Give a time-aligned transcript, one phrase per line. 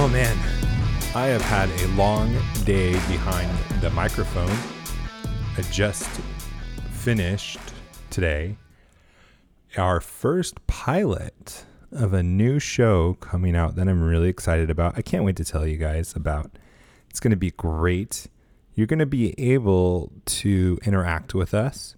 [0.00, 0.38] Oh man,
[1.12, 2.32] I have had a long
[2.64, 4.56] day behind the microphone.
[5.56, 6.08] I just
[6.92, 7.58] finished
[8.08, 8.58] today
[9.76, 14.96] our first pilot of a new show coming out that I'm really excited about.
[14.96, 16.52] I can't wait to tell you guys about.
[17.10, 18.28] It's going to be great.
[18.76, 21.96] You're going to be able to interact with us.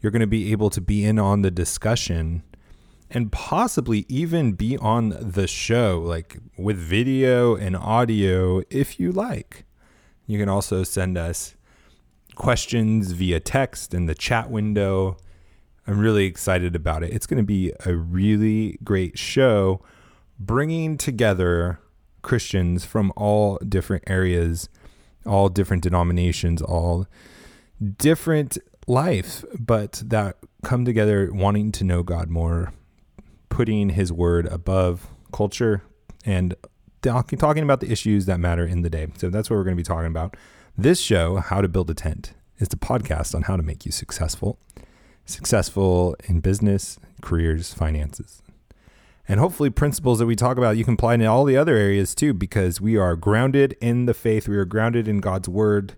[0.00, 2.44] You're going to be able to be in on the discussion
[3.12, 9.64] and possibly even be on the show, like with video and audio, if you like.
[10.26, 11.54] You can also send us
[12.34, 15.18] questions via text in the chat window.
[15.86, 17.12] I'm really excited about it.
[17.12, 19.82] It's going to be a really great show
[20.38, 21.80] bringing together
[22.22, 24.70] Christians from all different areas,
[25.26, 27.06] all different denominations, all
[27.98, 28.56] different
[28.86, 32.72] life, but that come together wanting to know God more,
[33.52, 35.82] putting his word above culture
[36.24, 36.54] and
[37.02, 39.08] talking about the issues that matter in the day.
[39.18, 40.38] So that's what we're going to be talking about.
[40.76, 43.92] This show, How to Build a Tent, is the podcast on how to make you
[43.92, 44.58] successful.
[45.26, 48.40] Successful in business, careers, finances.
[49.28, 52.14] And hopefully, principles that we talk about you can apply in all the other areas
[52.14, 54.48] too, because we are grounded in the faith.
[54.48, 55.94] We are grounded in God's word.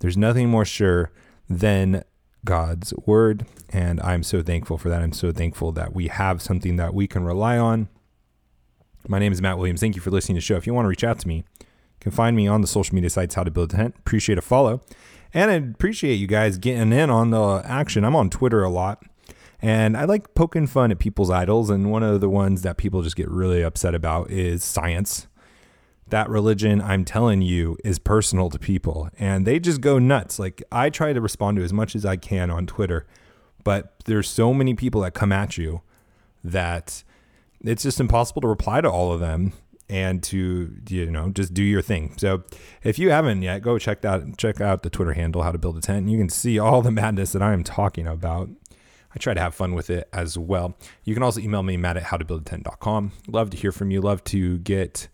[0.00, 1.12] There's nothing more sure
[1.48, 2.02] than
[2.44, 3.46] God's word.
[3.70, 5.02] And I'm so thankful for that.
[5.02, 7.88] I'm so thankful that we have something that we can rely on.
[9.08, 9.80] My name is Matt Williams.
[9.80, 10.56] Thank you for listening to the show.
[10.56, 11.66] If you want to reach out to me, you
[12.00, 13.94] can find me on the social media sites, How to Build a Tent.
[13.98, 14.80] Appreciate a follow.
[15.32, 18.04] And I appreciate you guys getting in on the action.
[18.04, 19.02] I'm on Twitter a lot.
[19.60, 21.70] And I like poking fun at people's idols.
[21.70, 25.26] And one of the ones that people just get really upset about is science
[26.08, 30.38] that religion, I'm telling you, is personal to people and they just go nuts.
[30.38, 33.06] Like I try to respond to as much as I can on Twitter,
[33.64, 35.82] but there's so many people that come at you
[36.44, 37.02] that
[37.60, 39.52] it's just impossible to reply to all of them
[39.88, 42.14] and to you know just do your thing.
[42.16, 42.44] So
[42.82, 45.76] if you haven't yet, go check that check out the Twitter handle how to build
[45.76, 45.98] a tent.
[45.98, 48.48] And you can see all the madness that I am talking about.
[49.14, 50.76] I try to have fun with it as well.
[51.04, 53.12] You can also email me matt at build a tent howtobuildatent.com.
[53.28, 54.02] Love to hear from you.
[54.02, 55.08] Love to get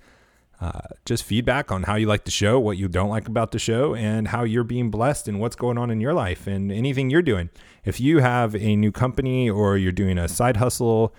[0.62, 3.58] uh, just feedback on how you like the show, what you don't like about the
[3.58, 7.10] show, and how you're being blessed and what's going on in your life and anything
[7.10, 7.50] you're doing.
[7.84, 11.12] If you have a new company or you're doing a side hustle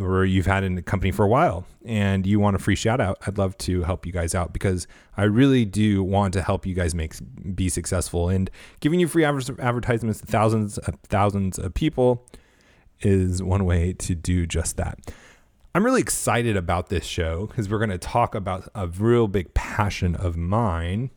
[0.00, 3.18] or you've had a company for a while and you want a free shout out,
[3.26, 6.74] I'd love to help you guys out because I really do want to help you
[6.76, 7.14] guys make
[7.52, 12.24] be successful and giving you free advertisements to thousands of thousands of people
[13.00, 15.00] is one way to do just that.
[15.76, 19.54] I'm really excited about this show because we're going to talk about a real big
[19.54, 21.10] passion of mine.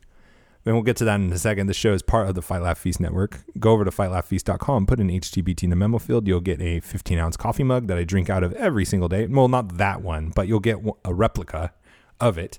[0.66, 1.68] And we'll get to that in a second.
[1.68, 3.38] The show is part of the Fight Laugh Feast network.
[3.60, 6.26] Go over to fightlaughfeast.com, put in HTBT in the memo field.
[6.26, 9.26] You'll get a 15 ounce coffee mug that I drink out of every single day.
[9.26, 11.72] Well, not that one, but you'll get a replica
[12.20, 12.58] of it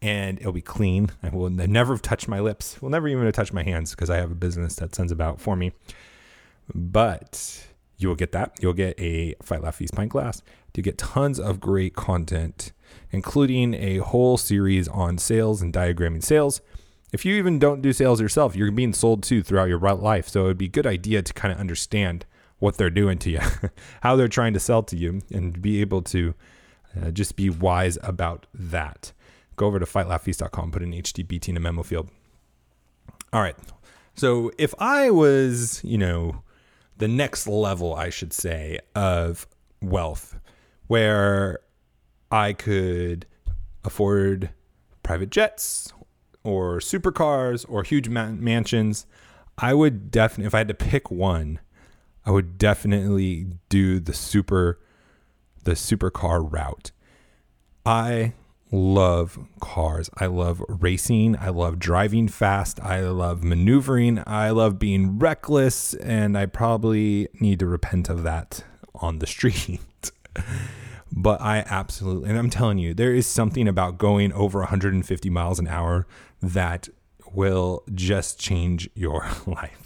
[0.00, 1.10] and it'll be clean.
[1.20, 2.80] I will never have touched my lips.
[2.80, 5.56] Will never even touch my hands because I have a business that sends about for
[5.56, 5.72] me.
[6.72, 7.66] But
[8.00, 8.52] you will get that.
[8.60, 10.42] You'll get a Fight Laugh Feast pint glass.
[10.74, 12.72] You get tons of great content,
[13.10, 16.60] including a whole series on sales and diagramming sales.
[17.12, 20.28] If you even don't do sales yourself, you're being sold to throughout your life.
[20.28, 22.24] So it'd be a good idea to kind of understand
[22.60, 23.40] what they're doing to you,
[24.02, 26.34] how they're trying to sell to you, and be able to
[27.00, 29.12] uh, just be wise about that.
[29.56, 32.08] Go over to fightlaughfeast.com, put in HTBT in a memo field.
[33.32, 33.56] All right.
[34.14, 36.42] So if I was, you know,
[37.00, 39.46] the next level, I should say, of
[39.82, 40.38] wealth,
[40.86, 41.60] where
[42.30, 43.26] I could
[43.82, 44.50] afford
[45.02, 45.92] private jets
[46.44, 49.06] or supercars or huge man- mansions.
[49.58, 51.58] I would definitely, if I had to pick one,
[52.24, 54.78] I would definitely do the super,
[55.64, 56.92] the supercar route.
[57.84, 58.34] I
[58.72, 60.10] love cars.
[60.16, 61.36] I love racing.
[61.36, 62.80] I love driving fast.
[62.80, 64.22] I love maneuvering.
[64.26, 65.94] I love being reckless.
[65.94, 68.64] And I probably need to repent of that
[68.94, 69.80] on the street.
[71.10, 75.58] but I absolutely, and I'm telling you, there is something about going over 150 miles
[75.58, 76.06] an hour
[76.40, 76.88] that
[77.32, 79.79] will just change your life.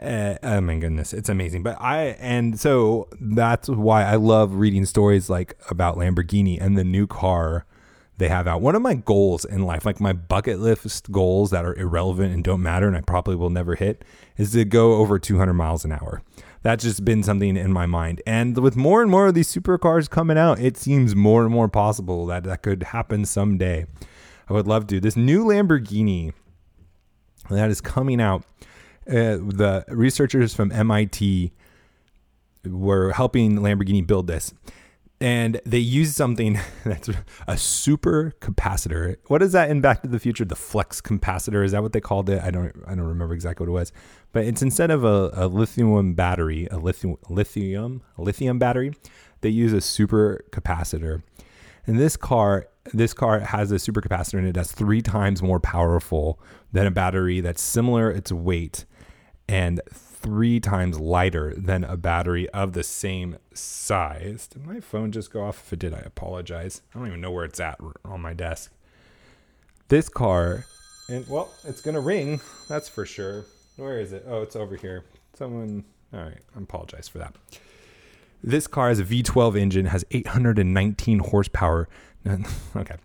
[0.00, 1.62] Uh, oh my goodness, it's amazing.
[1.62, 6.84] But I and so that's why I love reading stories like about Lamborghini and the
[6.84, 7.66] new car
[8.18, 8.60] they have out.
[8.60, 12.44] One of my goals in life, like my bucket list goals that are irrelevant and
[12.44, 14.04] don't matter and I probably will never hit,
[14.36, 16.22] is to go over 200 miles an hour.
[16.62, 18.20] That's just been something in my mind.
[18.26, 21.68] And with more and more of these supercars coming out, it seems more and more
[21.68, 23.86] possible that that could happen someday.
[24.48, 25.00] I would love to.
[25.00, 26.32] This new Lamborghini
[27.50, 28.44] that is coming out
[29.08, 31.52] uh, the researchers from MIT
[32.64, 34.52] were helping Lamborghini build this.
[35.20, 37.10] and they used something that's
[37.46, 39.16] a super capacitor.
[39.26, 40.44] What is that in Back to the Future?
[40.44, 42.42] The flex capacitor is that what they called it?
[42.42, 43.92] I don't I don't remember exactly what it was,
[44.32, 48.92] but it's instead of a, a lithium battery, a lithium lithium lithium battery,
[49.40, 51.22] they use a super capacitor.
[51.86, 55.60] And this car this car has a super capacitor and it that's three times more
[55.60, 56.40] powerful
[56.72, 58.84] than a battery that's similar its weight
[59.48, 64.46] and three times lighter than a battery of the same size.
[64.48, 65.62] Did my phone just go off?
[65.66, 66.82] If it did, I apologize.
[66.94, 68.72] I don't even know where it's at on my desk.
[69.88, 70.66] This car,
[71.08, 72.40] and well, it's gonna ring.
[72.68, 73.46] That's for sure.
[73.76, 74.24] Where is it?
[74.28, 75.04] Oh, it's over here.
[75.34, 75.84] Someone.
[76.12, 77.34] All right, I apologize for that.
[78.42, 81.88] This car has a V12 engine, has 819 horsepower.
[82.76, 82.96] okay,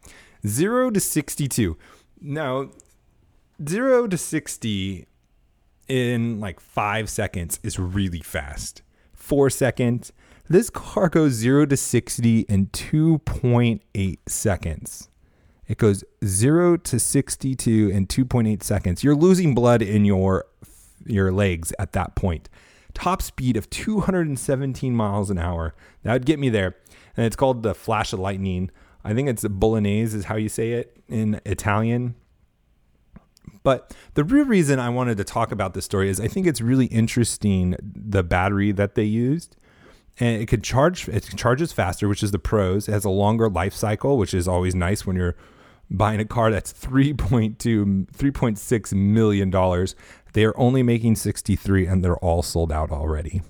[0.46, 1.78] zero to 62.
[2.22, 2.69] Now,
[3.68, 5.07] zero to 60
[5.88, 8.81] in like five seconds is really fast.
[9.13, 10.12] Four seconds.
[10.50, 15.09] This car goes zero to 60 in 2.8 seconds.
[15.68, 19.03] It goes zero to 62 in 2.8 seconds.
[19.03, 20.45] You're losing blood in your
[21.06, 22.50] your legs at that point.
[22.94, 25.74] Top speed of 217 miles an hour.
[26.03, 26.75] That would get me there.
[27.18, 28.71] And it's called the flash of lightning.
[29.03, 32.15] I think it's bolognese is how you say it in Italian.
[33.63, 36.62] But the real reason I wanted to talk about this story is I think it's
[36.62, 39.56] really interesting the battery that they used.
[40.19, 42.88] And it could charge it charges faster, which is the pros.
[42.88, 45.36] It has a longer life cycle, which is always nice when you're
[45.89, 49.95] buying a car that's 3.2 3.6 million dollars.
[50.33, 53.42] They are only making 63 and they're all sold out already.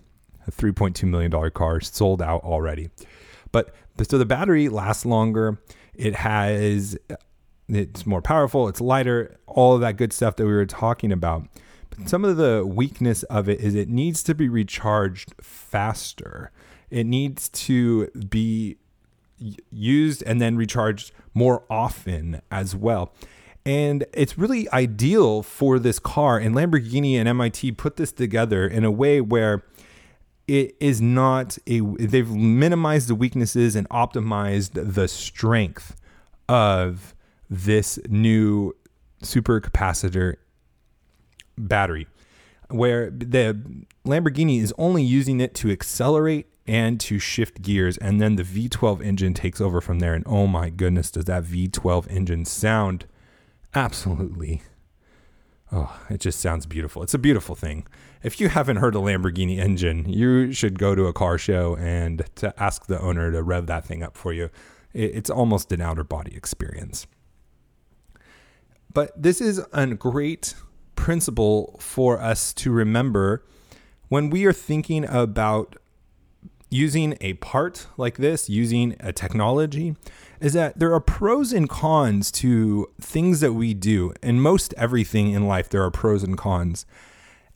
[0.48, 2.90] A 3.2 million dollar car sold out already.
[3.52, 3.74] But
[4.08, 5.62] so the battery lasts longer.
[5.94, 6.98] It has
[7.76, 11.48] it's more powerful, it's lighter, all of that good stuff that we were talking about.
[11.90, 16.52] But some of the weakness of it is it needs to be recharged faster.
[16.90, 18.78] It needs to be
[19.72, 23.14] used and then recharged more often as well.
[23.66, 26.38] And it's really ideal for this car.
[26.38, 29.64] And Lamborghini and MIT put this together in a way where
[30.48, 35.96] it is not a, they've minimized the weaknesses and optimized the strength
[36.50, 37.16] of
[37.50, 38.74] this new
[39.22, 40.36] supercapacitor
[41.58, 42.08] battery
[42.70, 43.60] where the
[44.06, 49.02] Lamborghini is only using it to accelerate and to shift gears and then the V12
[49.02, 50.14] engine takes over from there.
[50.14, 53.06] And oh my goodness does that V12 engine sound
[53.76, 54.62] absolutely
[55.72, 57.04] oh it just sounds beautiful.
[57.04, 57.86] It's a beautiful thing.
[58.24, 62.24] If you haven't heard a Lamborghini engine you should go to a car show and
[62.36, 64.50] to ask the owner to rev that thing up for you.
[64.94, 67.08] It's almost an outer body experience
[68.94, 70.54] but this is a great
[70.96, 73.44] principle for us to remember
[74.10, 75.76] when we are thinking about
[76.70, 79.96] using a part like this, using a technology,
[80.40, 84.14] is that there are pros and cons to things that we do.
[84.24, 86.86] And most everything in life, there are pros and cons.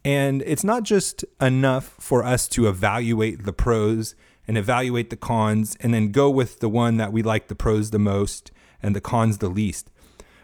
[0.05, 4.15] And it's not just enough for us to evaluate the pros
[4.47, 7.91] and evaluate the cons and then go with the one that we like the pros
[7.91, 8.51] the most
[8.81, 9.89] and the cons the least.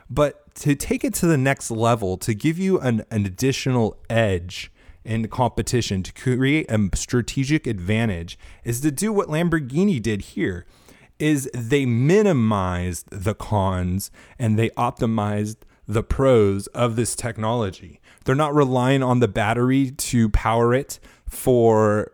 [0.09, 4.71] But to take it to the next level, to give you an, an additional edge
[5.03, 10.65] in competition, to create a strategic advantage, is to do what Lamborghini did here.
[11.19, 15.57] Is they minimized the cons and they optimized
[15.87, 18.01] the pros of this technology.
[18.25, 22.11] They're not relying on the battery to power it for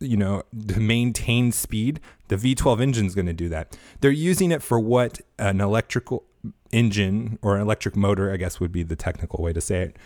[0.00, 4.50] you know to maintain speed the v12 engine is going to do that they're using
[4.50, 6.24] it for what an electrical
[6.72, 9.96] engine or an electric motor, I guess would be the technical way to say it,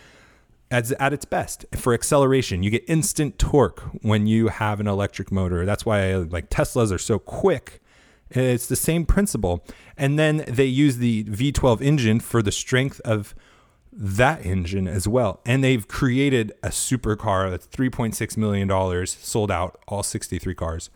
[0.71, 2.63] as at its best for acceleration.
[2.63, 5.65] You get instant torque when you have an electric motor.
[5.65, 7.81] That's why like Teslas are so quick.
[8.31, 9.63] It's the same principle.
[9.97, 13.35] And then they use the V12 engine for the strength of
[13.93, 15.39] that engine as well.
[15.45, 20.89] And they've created a supercar that's $3.6 million, sold out all 63 cars.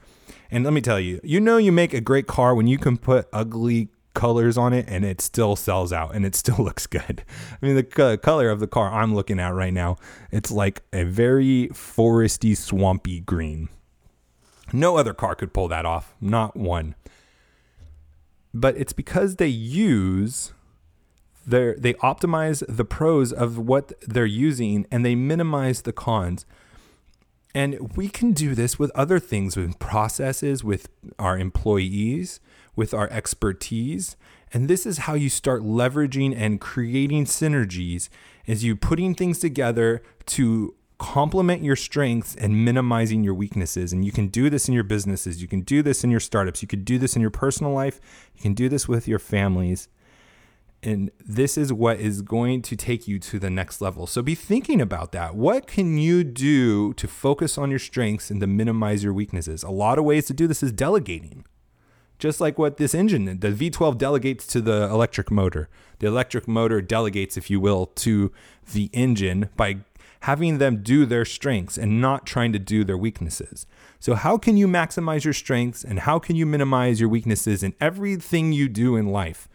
[0.52, 2.98] And let me tell you, you know, you make a great car when you can
[2.98, 7.24] put ugly colors on it and it still sells out and it still looks good.
[7.62, 9.98] I mean, the color of the car I'm looking at right now,
[10.32, 13.70] it's like a very foresty, swampy green.
[14.72, 16.96] No other car could pull that off, not one.
[18.54, 20.54] But it's because they use
[21.46, 26.46] their they optimize the pros of what they're using and they minimize the cons.
[27.56, 32.40] And we can do this with other things, with processes, with our employees,
[32.76, 34.16] with our expertise.
[34.54, 38.10] And this is how you start leveraging and creating synergies
[38.46, 43.94] is you putting things together to complement your strengths and minimizing your weaknesses.
[43.94, 45.42] And you can do this in your businesses.
[45.42, 46.62] You can do this in your startups.
[46.62, 48.00] You can do this in your personal life.
[48.36, 49.88] You can do this with your families.
[50.82, 54.08] And this is what is going to take you to the next level.
[54.08, 55.36] So be thinking about that.
[55.36, 59.62] What can you do to focus on your strengths and to minimize your weaknesses?
[59.64, 61.46] A lot of ways to do this is delegating.
[62.18, 65.70] Just like what this engine, the V12 delegates to the electric motor.
[66.00, 68.32] The electric motor delegates, if you will, to
[68.74, 69.80] the engine by
[70.22, 73.66] having them do their strengths and not trying to do their weaknesses.
[74.00, 77.74] So, how can you maximize your strengths and how can you minimize your weaknesses in
[77.80, 79.48] everything you do in life?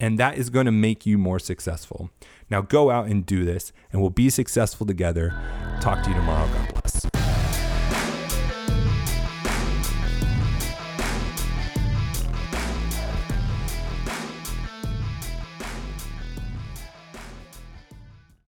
[0.00, 2.10] And that is going to make you more successful.
[2.48, 5.34] Now, go out and do this, and we'll be successful together.
[5.80, 6.48] Talk to you tomorrow.
[6.48, 7.19] God bless.